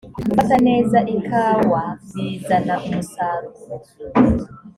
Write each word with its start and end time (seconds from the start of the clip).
gufata 0.25 0.55
neza 0.67 0.97
ikawa 1.15 1.81
bizana 2.11 2.73
umusaruro 2.87 3.59